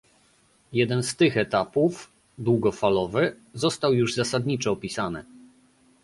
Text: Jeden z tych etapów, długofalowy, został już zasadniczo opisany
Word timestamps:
Jeden 0.73 1.03
z 1.03 1.15
tych 1.15 1.37
etapów, 1.37 2.11
długofalowy, 2.37 3.35
został 3.53 3.93
już 3.93 4.15
zasadniczo 4.15 4.71
opisany 4.71 5.25